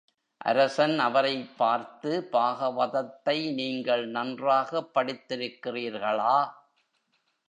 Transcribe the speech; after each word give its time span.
அரசன் 0.37 0.99
அவரைப் 0.99 1.57
பார்த்து, 1.57 2.29
பாகவதத்தை 2.31 3.53
நீங்கள் 3.53 4.07
நன்றாகப் 4.07 4.97
படித்திருக்கிறீர்களா? 4.97 6.51